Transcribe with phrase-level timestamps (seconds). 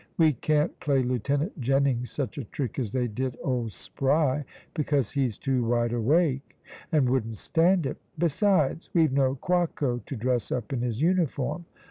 [0.17, 5.37] We can't play Lieutenant Jennings such a trick as they did old Spry, because he's
[5.37, 6.57] too wide awake
[6.91, 11.65] and wouldn't stand it; besides, we've no Quaco to dress up in his uniform.